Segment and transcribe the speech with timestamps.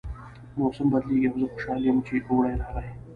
[0.59, 2.89] موسم بدلیږي او زه خوشحاله یم چې اوړی راغی